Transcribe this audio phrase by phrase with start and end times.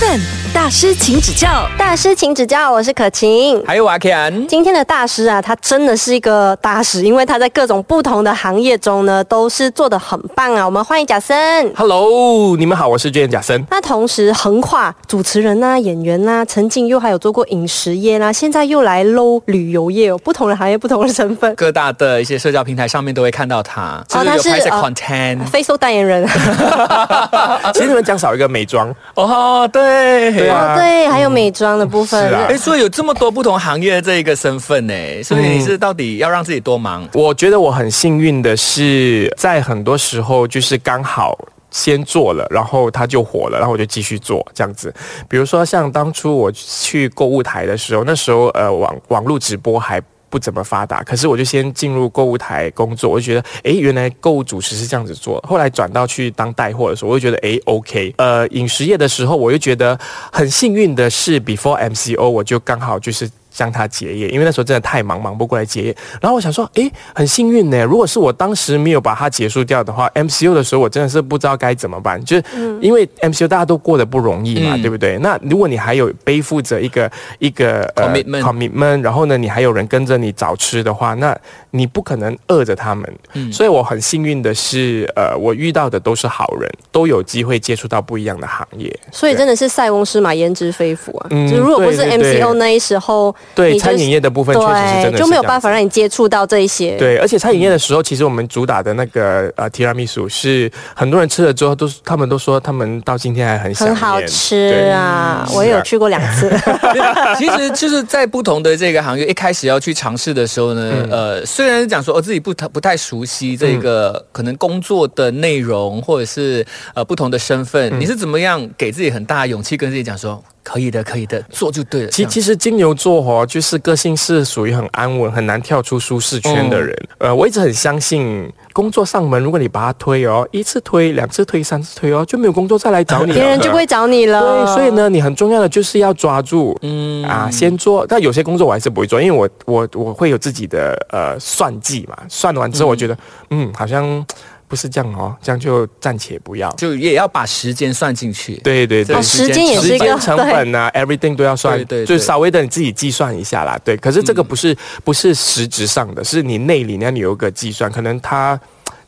[0.00, 0.39] 7.
[0.52, 1.68] 大师，请指教。
[1.78, 3.62] 大师，请指教，我是可晴。
[3.64, 10.64] 还有阿 Ken，今天的大师啊，他真的是一个大师，因为他在各种不同的行业中呢，都是做的很棒啊。
[10.64, 11.72] 我们欢迎贾森。
[11.76, 13.64] Hello，你们好，我是娟贾森。
[13.70, 21.54] 那同时横跨主持人呐、演员呐、曾经又还有做过饮食业啦，现在又来搂旅游业哦，不同的行业，不同的身份。
[21.54, 25.46] 各大的一些社交平台上面都会看到他，哦他是就是有拍摄呃 content。
[25.46, 26.26] 非收代言人
[27.72, 32.28] 其实你们讲少一个美妆，哦，对，对啊哦，对，还有美妆的部分。
[32.28, 37.08] 是啊哎，所以有这么多不同行业的这一个身份呢，所以你是到底要让自己多忙？
[37.14, 41.38] 我觉得我很幸运的是，在很多时候就是刚好。
[41.72, 44.92] 先做了，然后它就火了，然后我就继续做这样子。
[45.28, 55.38] 比如说像当初我去购物台的时候，那时候呃网网络直播还不怎么发达，可是我就先进入购物台工作，我就觉得哎，原来购物主持是这样子做。
[55.46, 58.14] 后来转到去当带货的时候，我就觉得哎 OK。
[58.16, 59.98] 呃，饮食业的时候，我就觉得
[60.32, 63.28] 很幸运的是，before MCO 我就刚好就是。
[63.60, 65.96] 将它结业，因为那时候真的太忙，忙不过来结业。
[66.18, 67.84] 然后我想说，诶，很幸运呢。
[67.84, 72.24] 如果是我当时没有把它结束掉的话，MCU 的时候我真的是不知道该怎么办。
[72.24, 72.44] 就是
[72.80, 75.18] 因为 MCU 大家都过得不容易嘛，嗯对不对？
[75.18, 81.38] 那如果你还有背负着一个一个 Commitment commitment，然后呢，你还有人跟着你找吃的话，那
[81.72, 83.06] 你不可能饿着他们。
[83.34, 88.90] 嗯所以我很幸运的是，呃，我遇到的都是好人，都有机会接触到不一样的行业。
[89.12, 91.26] 所以真的是塞翁失马，焉知非福啊！
[91.30, 96.96] 嗯就如果不是对对对 MCO 那一时候，对你就是餐饮业的部分确实是真的对，就没有办法让你接触到这一些。
[96.96, 105.46] 对，而且餐饮业的时候，其实我们主打的那个呃提拉米苏是很多人吃了之后都是他们都说他们到今天还很想很好吃啊！
[105.48, 106.50] 嗯我也有去过两次。
[107.36, 116.64] 其实就是在不同的这个行业一开始要去尝试的时候呢，呃，虽然是讲说哦自己不太不太熟悉这个可能工作的内容，或者是
[116.94, 122.08] 呃不同的身份，你是怎么样给自己很大的勇气，跟自己讲说可以的，可以的，做就对了。
[122.08, 126.94] 其其实金牛座哦，就是个性是属于很安稳、很难跳出舒适圈的人。
[127.18, 134.64] 呃，我一直很相信，工作上门，如果你把它推哦，一次推、两次推、三次推哦，就没有工作再来找你了，别人就不会找你了。
[134.64, 138.06] 对，所以呢，你很重要的就是要抓住，嗯啊，先做。
[138.06, 142.16] 但有些工作我还是不会做，因为我我我会有自己的呃算计嘛。
[142.28, 143.16] 算完之后，我觉得
[143.50, 144.24] 嗯好像
[144.70, 146.70] 不是这样哦，这样就暂且不要。
[146.76, 148.54] 就也要把时间算进去。
[148.62, 153.76] 对对对哦，，时间也是一个时间成本啊，everything 都要算，对对对就稍微的你自己计算一下啦。
[153.84, 158.58] 对，可是这个不是、不是实质上的，是你内里呢你有一个计算，可能他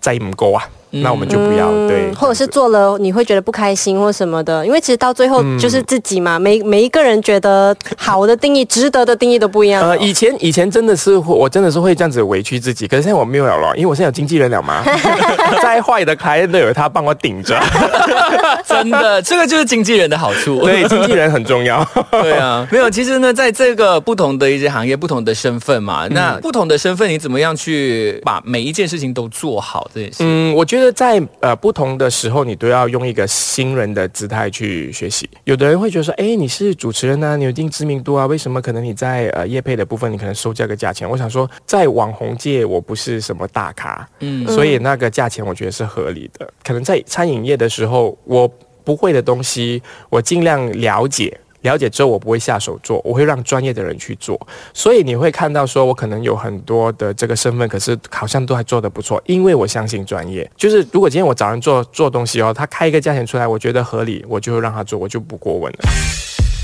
[0.00, 9.82] 在唔够啊，那我们就不要、对，嗯或者是做了你会觉得不开心或什么的，因为其实到最嗯后就是自己嘛，每每一个人觉得好的定义、值得的定义都不一样。
[9.82, 14.82] 呃，以前以前真的是会我真的是会这样子委屈自己，可是现在我没有了咯，因为我现在有经纪人了嘛，
[15.62, 17.58] 再坏的开都有他帮我顶着，
[18.66, 20.60] 真的，这个就是经纪人的好处。
[20.64, 21.86] 对，经纪人很重要。
[22.10, 22.90] 对啊，没有。
[22.90, 30.16] 其实呢，在这个不同的一些行业、不同的身份嘛，那不同的身份，你怎么样去把每一件事情都做好这件事？
[30.20, 35.28] 嗯，我觉得在呃不同的时候，你都要用一个新人的姿态去学习。
[35.44, 41.08] 有的人会觉得说，哎，你是主持人呢、你有一定知名度啊，为什么可能你在呃业配的部分，你可能收这个价钱？
[41.08, 46.50] 我想说，在网红界，我不是什么大咖，嗯所以那个价钱我觉得是合理的。
[46.64, 48.50] 可能在餐饮业的时候，我
[48.82, 51.38] 不会的东西，我尽量了解。
[51.62, 54.38] 了解之后，我不会下手做，我会让专业的人去做。
[54.72, 60.48] 所以你会看到，说我可能有很多的这个身份，可是好像都还做得不错，因为我相信专业。
[60.56, 65.78] 就是如果今天我找人做做东西哦，他开一个价钱出来，我觉得合理，我就会让他做，我就不过问了。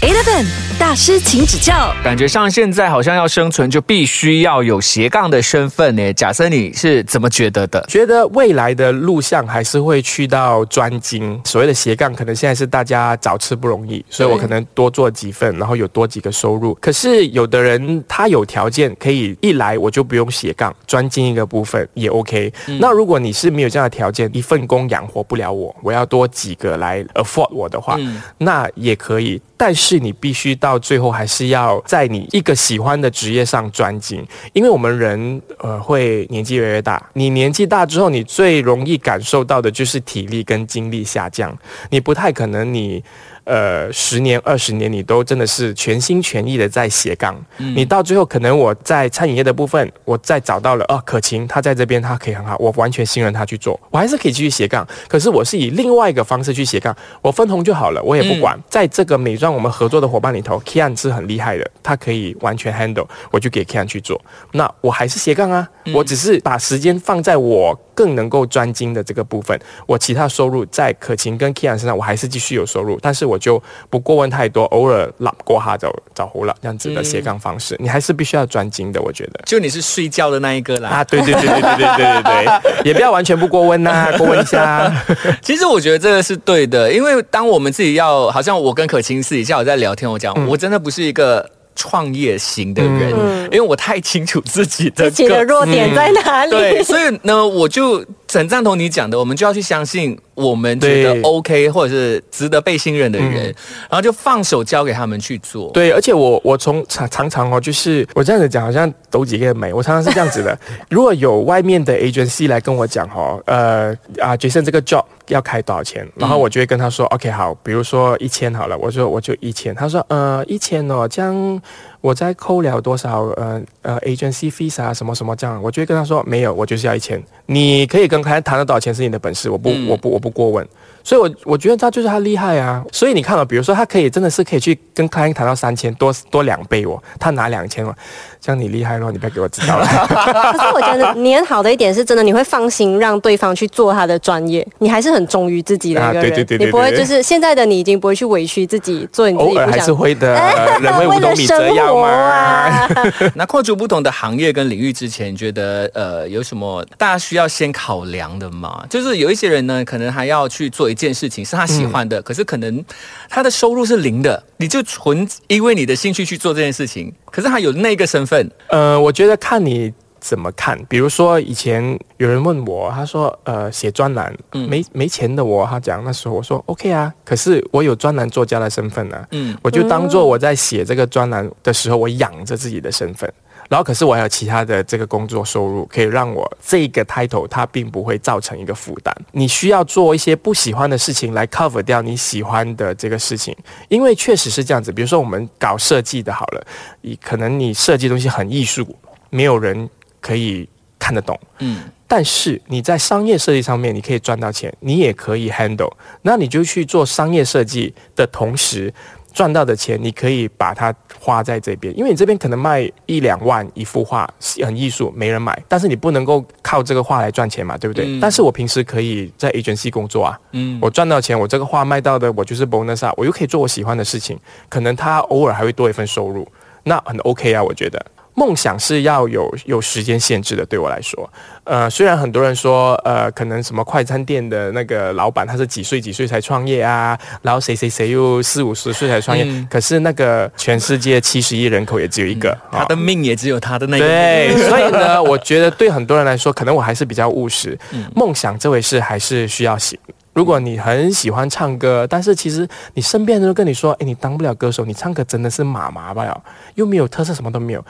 [0.01, 0.47] Eleven
[0.79, 1.93] 大师，请指教。
[2.05, 6.13] 感觉上现在好像要生存，就必须要有斜杠的身份呢。
[6.13, 7.85] 假设你是怎么觉得的？
[7.89, 16.73] 觉得未来的路向还是会去到专精，所谓的斜杠，可能现在是大家找吃不容易，所以我可能多做几份，然后有多几个收入。
[16.81, 22.53] 可是有的人他有条件可以一来我就不用斜杠，专精一个部分也 OK。
[22.79, 29.43] 那如果你是没有这样的条件，一份工养活不了我，我要多几个来 afford 我的话，嗯那也可以。
[29.59, 41.55] 但是你必须到最后还是要在你一个喜欢的职业上专精，因为我们人呃会年纪越来越大，你年纪大之后，你最容易感受到的就是体力跟精力下降，
[41.91, 43.05] 你不太可能你。
[43.49, 47.35] 呃，十年、二十年，你都真的是全心全意的在斜杠。
[47.57, 54.87] 你到最后，可能我在餐饮业的部分，我再找到了哦，可晴她在这边，她可以很好，我完全信任她去做，我还是可以继续斜杠。
[55.09, 58.55] 可是我是以另外一个方式去斜杠，我分红就好了，我也不管。
[58.69, 64.21] 在这个美妆我们合作的伙伴里头，Kian 是很厉害的，他可以完全 handle，我就给 Kian 去做。
[64.53, 73.61] 那我还是斜杠啊，我只是把时间放在我更能够专精的这个部分，我其他收入在可晴跟 Kian 身上，我还是继续有收入，但是我就
[73.91, 79.41] 不过问太多，偶尔拉过哈走找胡了这样子的斜杠方式，你还是必须要专精的，我觉得。
[79.45, 80.91] 就你是睡觉的那一个啦。
[80.91, 84.95] 啊，对对对对对对对对对，也不要完全不过问呐、过问一下。
[85.43, 93.11] 其实我觉得这个是对的，因为当我们自己要，好像我跟可晴私底下有在聊天，我讲、嗯我真的不是一个创业型的人，
[93.45, 96.51] 因为我太清楚自己的自己的个弱点在哪里？
[96.51, 103.45] 对，所以呢，我就很赞同你讲的，我们就要去相信我们觉得 OK 或者是值得被信任的人，
[103.89, 105.71] 然后就放手交给他们去做。
[105.73, 109.73] 对，而且我我从常常常哦，就是我这样子讲，好像抖几个美。
[109.73, 110.59] 我常常是这样子的，
[110.91, 121.61] 如果有外面的 agency 来跟我讲哦，呃啊，Jason 这个 job 要开多少钱，然后我就会跟他说、OK 好，比如说一千好了，我说我就一千，他说呃一千哦，这样
[122.01, 130.67] 我在扣了多少呃呃 agency fees 啊什么什么这样，我就会跟他说没有，我就是要一千，你可以跟客人谈到多少钱是你的本事，我不、我不我不过问。
[131.03, 132.85] 所以我，我觉得他就是他厉害啊。
[132.93, 137.95] 所以你看了、比如说他可以真的是可以去跟 client 谈到三千多多两倍哦，他拿两千哦，
[138.41, 139.87] 这样你厉害咯，你不要给我知道了。
[140.53, 150.33] 可是我觉得你很好的一点是真的，你会放心让对方去做他的专业，你还是很忠于自己的一个人，啊对对对对你不会就是现在的你已经不会去委屈自己做你自己不想偶尔还是会的，
[150.81, 152.09] 人为五为了斗米折生活腰嘛。
[152.09, 152.89] 啊。
[153.35, 158.85] 那跨足不同的行业跟领域之前，你觉得呃有什么大家需要先考量的吗？
[158.89, 162.85] 就是有一些人呢，可能还要去做一件事情是他喜欢的，可是可能
[163.29, 170.79] 他的收入是零的，你就纯因为你的兴趣去做这件事情，可是他有那个身份，呃，我觉得看你怎么看。
[170.89, 183.33] 比如说以前有人问我，他说呃写专栏没没钱的我，他讲那时候我说 OK 啊，可是我有专栏作家的身份啊，嗯我就当做我在写这个专栏的时候，我养着自己的身份。
[183.69, 189.15] 然后，可是我还有其他的这个工作收入，可以让我这个 title 它并不会造成一个负担。
[189.33, 193.55] 你需要做一些不喜欢的事情来 cover 掉你喜欢的这个事情，
[193.89, 194.91] 因为确实是这样子。
[194.91, 196.67] 比如说我们搞设计的好了，
[197.03, 198.97] 你可能你设计的东西很艺术，
[199.29, 199.89] 没有人
[200.21, 200.67] 可以
[200.99, 201.39] 看得懂。
[201.59, 205.93] 嗯，但是你在商业设计上面，你可以赚到钱，你也可以 handle，
[206.23, 208.93] 那你就去做商业设计的同时，
[209.39, 214.29] 赚到的钱你可以把它花在这边，因为你这边可能卖一两万一幅画，
[214.65, 218.05] 很艺术，没人买，但是你不能够靠这个画来赚钱嘛，对不对？
[218.05, 224.37] 嗯但是我平时可以在 agency 工作啊，嗯我赚到钱，我这个画卖到的，我就是 bonus 啊，我又可以做我喜欢的事情，
[224.69, 226.45] 可能他偶尔还会多一份收入，
[226.83, 228.05] 那很 OK 啊，我觉得。
[228.39, 231.29] 梦想是要有有时间限制的，对我来说，
[231.65, 244.07] 呃，虽然很多人说，呃，可能什么快餐店的那个老板他是几岁几岁才创业啊，然后谁谁谁又四五十岁才创业，嗯可是那个全世界七十亿人口也只有一个，他的命也只有他的那个。
[244.07, 247.77] 对， 所以呢，我觉得对很多人来说，可能我还是比较务实。
[248.15, 249.99] 梦想这回事还是需要写。
[250.33, 256.41] 如果你很喜欢唱歌，但是其实你身边人都跟你说，哎，你当不了歌手，你唱歌真的是麻麻吧了，
[256.77, 257.85] 又没有特色，什么都没有。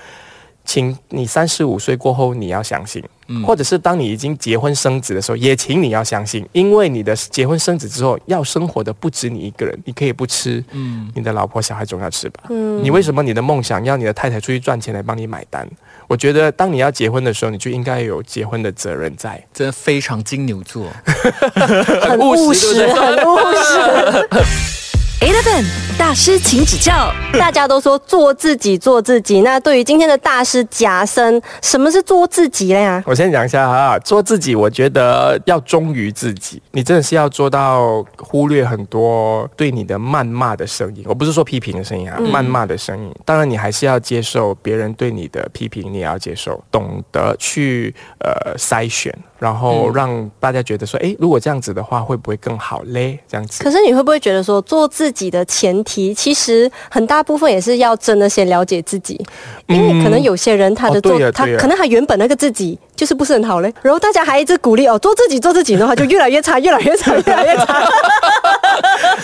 [0.69, 3.03] 请你三十五岁过后，你要相信，
[3.43, 15.67] 或者是当你已经结婚生子的时候，也请你要相信，因为你的结婚生子之后，要生活的不止你一个人，你可以不吃，嗯，你的老婆小孩总要吃吧，嗯，你为什么你的梦想要你的太太出去赚钱来帮你买单？
[16.06, 20.87] 我觉得当你要结婚的时候，你就应该有结婚的责任在，真的非常金牛座。
[22.03, 24.88] 很务实，很务实。
[25.20, 25.65] Eleven
[25.99, 27.12] 大师，请指教。
[27.41, 29.41] 大家都说做自己，做自己。
[29.41, 33.03] 那对于今天的大师贾森，什么是做自己了呀？
[33.05, 41.03] 我先讲一下哈，做自己，我觉得要忠于自己，你真的是要做到忽略很多对你的谩骂的声音。
[41.05, 43.13] 我不是说批评的声音啊，谩骂的声音。
[43.25, 53.19] 当然，你还是要接受别人对你的批评，你也要接受，懂得去呃筛选，然后让大家觉得说，哎，如果这样子的话，会不会更好嘞？
[53.29, 53.63] 这样子。
[53.63, 59.21] 可是你会不会觉得说，做自己的前提，其实很大部分也是要真的先了解自己，
[59.67, 67.89] 因为可能有些人他的哦做，他可能他原本那个自己就是不是很好嘞，然后大家还一直鼓励哦，做自己，做自己的话，就越来越差，越来越差，越来越差。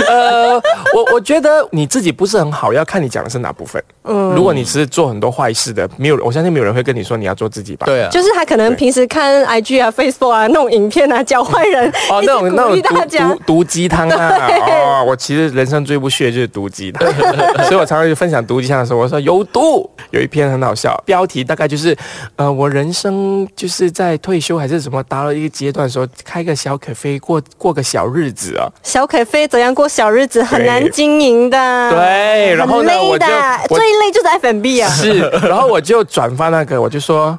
[0.08, 0.54] 呃，
[0.94, 3.82] 我我觉得你自己不是很好，要看你讲的是哪部分。
[4.04, 7.86] 嗯，如果你是做很多坏事的，没有，我相信没有人会跟你说你要做自己吧？
[7.86, 13.40] 对啊，就是他可能平时看 IG 啊、Facebook 啊那种影片啊，教坏人，哦，那种那种毒大家毒。
[13.46, 14.48] 毒鸡汤啊！
[14.68, 17.08] 哦，我其实人生最不屑就是毒鸡汤，
[17.64, 19.88] 所以我常常就分享毒鸡汤的时候，我说有毒。
[20.10, 21.96] 有一篇很好笑，标题大概就是，
[22.36, 28.68] 呃，我人生就是在退休还是什么达到一个阶段的时候，开个小可飞过过个小日子啊。
[28.82, 31.56] 小可飞怎样过小日子很难经营的，
[31.92, 34.90] 对然后呢很累的我就我最累就是 F&B 啊。
[34.90, 37.38] 是，然后我就转发那个，我就说，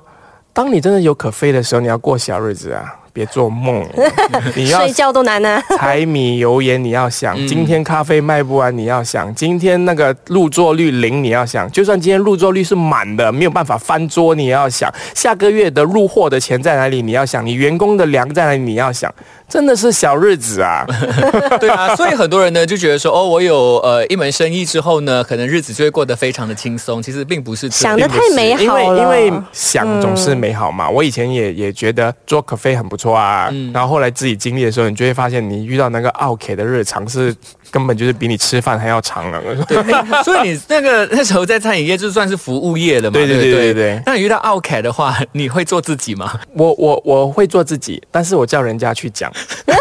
[0.53, 2.95] 当你真的有可飞的时候，你要过小日子啊。
[3.15, 3.81] 别做梦，
[4.57, 5.63] 你要睡觉都难啊。
[5.77, 19.09] 柴米油盐你要想，嗯今天咖啡卖不完你要想，今天那个入座率零你要想，就算今天入座率是满的，没有办法翻桌你也要想，下个月的入货的钱在哪里你要想，你员工的粮在哪里你要想，
[19.47, 20.85] 真的是小日子啊！
[21.61, 27.01] 对啊，所以很多人呢就觉得说，哦，我有呃一门生意之后呢，可能日子就会过得非常的轻松。
[27.01, 30.89] 其实并不是想的太美因为好了因为想总是美好嘛。
[30.89, 37.33] 我以前也也觉得做咖啡很不错啊，然后后来自己经历的时候，你就会发现你遇到那个奥 K 的日常是
[37.69, 39.41] 根本就是比你吃饭还要长了。
[40.23, 46.39] 所以你那个那时候在餐饮业就算是服务业的嘛，对对不对对对那你遇到奥凯的话，你会做自己吗？
[46.53, 49.31] 我我我会做自己，但是我叫人家去讲。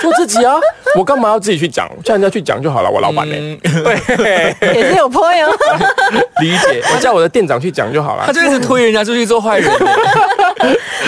[0.00, 0.54] 做自己啊！
[0.96, 1.88] 我干嘛要自己去讲？
[2.04, 2.90] 叫人家去讲就好了。
[2.90, 3.34] 我老板呢？
[3.36, 3.58] 嗯
[4.16, 5.56] 对，也是有 point 哦。
[6.40, 6.82] 理解。
[6.92, 8.32] 我叫我的店长去讲就好了他。
[8.32, 9.70] 就一直推人家出去做坏人。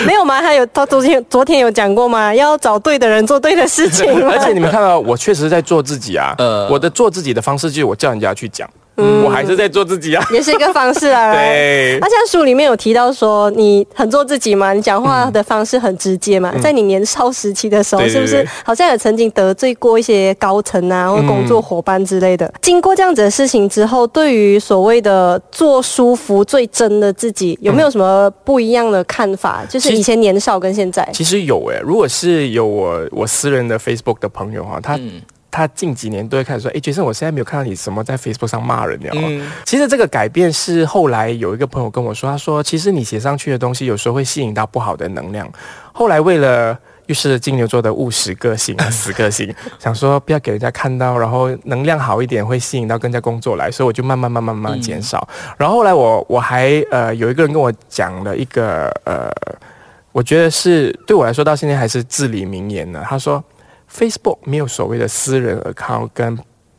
[0.05, 0.41] 没有吗？
[0.41, 2.33] 他有他昨天昨天有讲过吗？
[2.33, 4.07] 要找对的人做对的事情。
[4.27, 6.33] 而且你们看到，我确实在做自己啊。
[6.39, 8.67] 呃我的做自己的方式就是我叫人家去讲，
[8.97, 10.23] 嗯我还是在做自己啊。
[10.33, 11.33] 也是一个方式啊。
[11.35, 16.53] 对那像书里面有提到说，你很做自己嘛，你讲话的方式很直接嘛。
[16.61, 22.51] 在你年少时期的时候，是不是好像也曾经得罪过一些高层啊，或工作伙伴之类的？
[22.61, 29.63] 经过这样子的事情之后，对于所谓的做舒服、最真的自己，有没有什么不一样的看法？
[29.69, 31.07] 就是以前年少跟现在。
[31.13, 39.13] 其实有诶，如果是有我我私人的 Facebook 的朋友哈，他、嗯他近几年都会开始说，诶，杰森，我现在没有看到你什么在 Facebook 上骂人了、哦。
[39.15, 45.49] 嗯其实这个改变是后来有一个朋友跟我说，他说其实你写上去的东西有时候会吸引到不好的能量。
[45.91, 46.77] 后来为了
[47.07, 55.27] 又是金牛座的务实个性啊， 死个性，想说不要给人家看到，然后能量好一点会吸引到更加工作来，所以我就慢慢慢慢慢慢减少。
[55.57, 59.31] 然后后来我我还呃有一个人跟我讲了一个呃，
[60.11, 63.01] 我觉得是对我来说到现在还是至理名言呢。
[63.07, 63.43] 他说
[63.97, 66.37] ，Facebook 没有所谓的私人 account 跟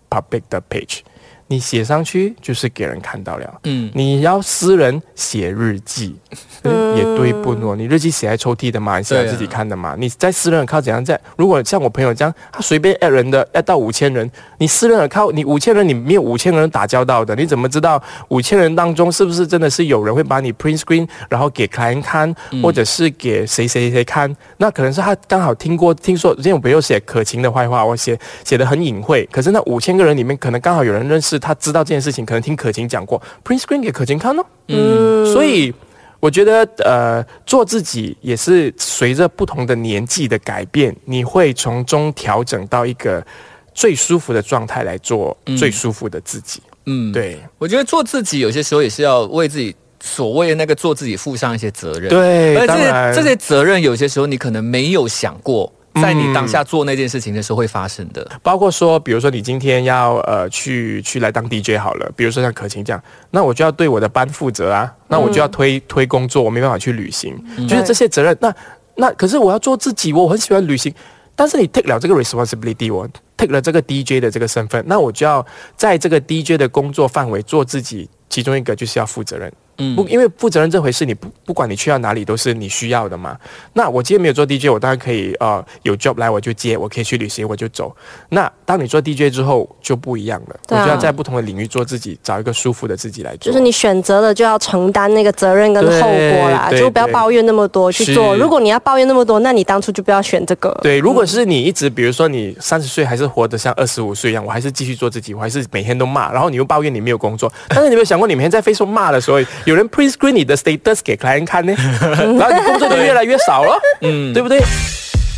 [0.08, 1.00] public 的 page，
[1.48, 3.60] 你写上去就是给人看到了。
[3.64, 6.14] 嗯，你要私人写日记，
[6.62, 7.74] 嗯、也对不喏？
[7.74, 9.96] 你日记写在抽屉的嘛，你写自己看的嘛？
[9.98, 11.18] 你在私人靠怎样在？
[11.36, 24.34] 如果像我朋友这样，他随便 at 人的 at 到五千人，你私人靠你五千人，你没有五千个人打交道的，你怎么知道五千人当中是不是真的是有人会把你 print screen，然后给 client 看，或者是给谁谁谁看？
[24.58, 34.44] 那可能是他刚好听过听说，之前我朋友写可晴的坏话，我写写的很隐晦，可是那五千个人里面，可能刚好有人认识他，知道这件事情，可能听可晴讲过，print screen 给可晴看哦。
[34.68, 35.72] 嗯，所以
[36.20, 43.24] 我觉得，呃，做自己也是随着不同的年纪的改变，你会从中调整到一个
[43.72, 46.60] 最舒服的状态来做最舒服的自己。
[46.86, 52.08] 嗯，对我觉得做自己有些时候也是要为自己所谓的那个做自己负上一些责任。
[52.08, 58.28] 对，而这当然些这些责任有些时候你可能没有想过，在你当下做那件事情的时候会发生的。
[58.42, 67.36] 包括说，比如说你今天要呃去去来当 DJ 好了，比如说像可晴这样，那我就要对我的班负责啊，那我就要推、推工作，我没办法去旅行，
[67.68, 68.36] 就是这些责任。
[68.40, 68.54] 那
[68.96, 70.92] 那可是我要做自己，我很喜欢旅行，
[71.36, 75.44] 但是你 take 了这个 responsibility，我 take 了这个 DJ 的这个身份，那我就要
[75.76, 79.52] 在这个 DJ 的工作范围做自己，其中一个就是要负责任。
[79.78, 83.36] 嗯不，因为负责任这回事，你不不管你去到哪里都是你需要的嘛。
[83.72, 87.94] 那我今天没有做 DJ，我当然可以呃有 job 来我就接，我可以去旅行我就走。
[88.28, 93.50] 那当你做 DJ 之后就不一样了，我就要在不同的领域做自己，找一个舒服的自己来做。
[93.50, 98.36] 就是你选择了就要承担那个责任跟后果啦，就不要抱怨那么多去做。
[98.36, 100.76] 如果你要抱怨那么多，那你当初就不要选这个。
[100.82, 109.38] 对，如果是你一直，比如说你三十岁还是活得像二十五岁一样，我还是继续做自己，我还是每天都骂，然后你又抱怨你没有工作，但是你有没有想过，你每天在 Facebook 骂的时候，
[109.68, 111.74] 有人 print screen 你的 status 给 client 看呢？
[112.00, 114.58] 然后你工作就越来越少了，嗯，对不对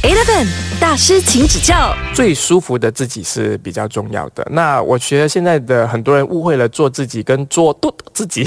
[0.04, 0.46] ？Eleven
[0.80, 1.92] 大师，请指教。
[2.14, 4.46] 最舒服的自己是比较重要的。
[4.52, 8.46] 那我觉得现在的很多人误会了做自己跟做 多自己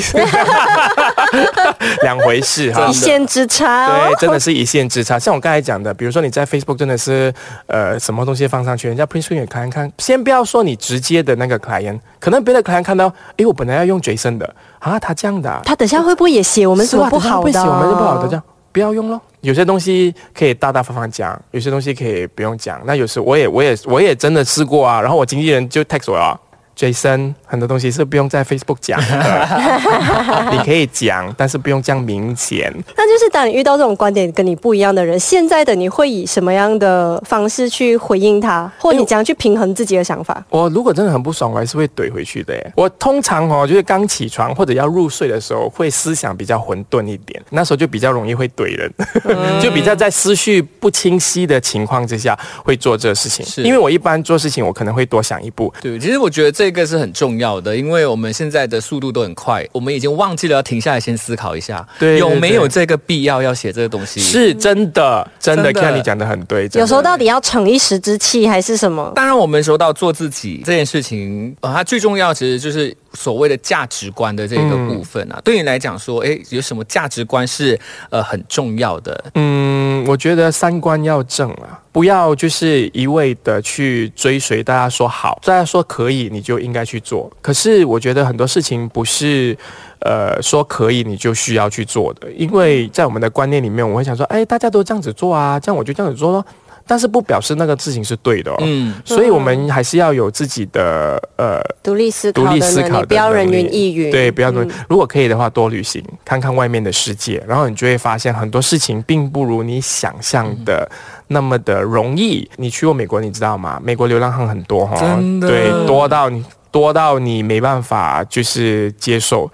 [2.03, 2.93] 两回事 哈一。
[2.93, 4.21] 线之差哦对，。
[4.21, 5.17] 真的是一线之差。
[5.19, 7.33] 像我刚才讲的，比如说你在 Facebook 真的是
[7.67, 19.21] 呃什么东西放上去，人家 print screen 给 client 看，先不要说你直接的那个 client，可能别的 client 看到，哎，我本来要用 Jason 的啊，他这样的、啊，他等下会不会也写我们什么不好的、会写我们就不好的，这样不要用咯。
[19.41, 22.81] 有些东西可以大大方方讲，有些东西可以不用讲。
[22.85, 25.01] 那有时我也我也我也真的试过啊。
[25.01, 26.39] 然后我经纪人就 text 我啊
[26.77, 32.71] ，Jason 很多东西是不用在 Facebook 讲的， 你可以讲，但是不用这样明显。
[32.95, 40.43] 那就是当你遇到这种观点跟你不一样的人，现在的你会以什么样的方式去回应他，或你怎样去平衡自己的想法？
[40.49, 42.73] 我如果真的很不爽，我还是会怼回去的耶。
[42.75, 48.91] 我通常哦，就是刚起床或者要入睡的时候，会思想比较混沌一点，那时候就比较容易会怼人，
[49.61, 53.45] 就比较在思绪不清晰的情况之下会做这个事情。
[53.45, 55.73] 是因为我一般做事情，我可能会多想一步。
[55.81, 64.19] 对，其实我觉得这个是很重要的，因为我们现在的速度都很快，我们已经忘记了要停下来先思考一下，对对有没有这个必要要写这个东西？。
[64.19, 66.67] 是真的，真的，真的看你讲的很对。
[66.69, 69.11] 的有时候到底要逞一时之气还是什么？
[69.15, 75.39] 当然，我们说到做自己这件事情，呃，它最重要其实就是所谓的价值观的这个部分啊。
[75.43, 77.79] 对你来讲说，诶，有什么价值观是
[78.09, 79.23] 呃很重要的？
[79.35, 87.31] 嗯，我觉得三观要正啊，不要就是一味的去追随大家说好，大家说可以你就应该去做。
[87.41, 89.57] 可是我觉得很多事情不是。
[90.05, 96.45] 呃，说可以你就需要去做的，因为在我们的观念里面，我会想说，哎，大家都这样子做啊，这样我就这样子做咯。
[96.85, 98.57] 但是不表示那个事情是对的哦。
[98.59, 104.11] 嗯，所以我们还是要有自己的呃独立思考独立思考的不要人能力云亦云。
[104.11, 104.51] 对，不要
[104.89, 110.89] 如果可以的话，多旅行，看看外面的世界，然后你就会发现很多事情并不如你想象的
[111.27, 112.49] 那么的容易。
[112.57, 113.79] 你去过美国，你知道吗？
[113.83, 119.49] 美国流浪汉很多哈，真的对，多到你多到你没办法就是接受，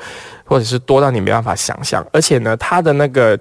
[0.45, 2.05] 或者是多到你没办法想象。
[2.11, 3.37] 而且呢，他的那个。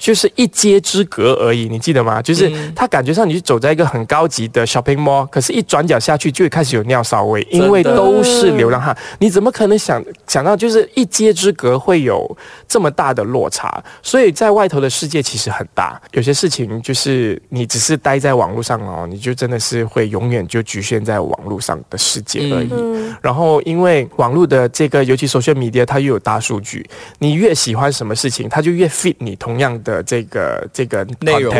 [0.00, 2.22] 就是一街之隔而已，你记得吗？
[2.22, 8.96] 就是嗯它感觉上你是走在一个很高级的 shopping mall，可是一转角下去就会开始有尿骚味，因为都是流浪汉。
[9.18, 13.82] 你怎么可能想想到就是一街之隔会有这么大的落差？
[14.02, 22.68] 所以在外头的世界其实很大，有些事情就是你只是待在网络上哦，你就真的是会永远就局限在网络上的世界而已。
[22.72, 26.88] 嗯，然后，因为网络的这个，尤其 social media，它又有大数据，
[27.18, 31.54] 你越喜欢什么事情，它就越 fit 你同样的这个这个内容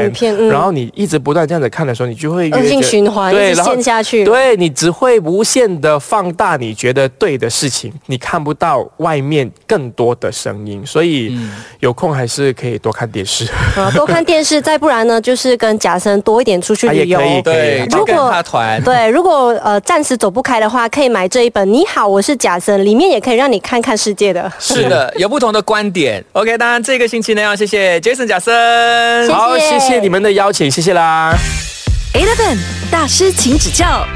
[0.50, 4.24] 然后你一直不断这样子看的时候，你就会越恶性循环，对，陷下去。
[4.24, 13.46] 对你只会无限的放大你觉得对的事情，你看不到外面更多的声音，所以嗯有空还是可以多看电视。
[13.76, 17.18] 啊，多看电视，再不然呢，就是跟贾森多一点出去旅游。
[17.18, 18.82] 可以对，如果他团。
[18.82, 24.50] 对，如果呃暂时走不开的话，可以买这一本《你好，我是贾森》，里面也可以让你看看世界的。
[24.58, 26.24] 是的，有不同的观点。
[26.32, 29.28] OK，当然这个星期呢，要谢谢 Jason 贾森。
[29.30, 31.34] 好，谢谢你们的邀请，谢谢啦。
[32.14, 32.58] Eleven
[32.90, 34.06] 大师，请指教。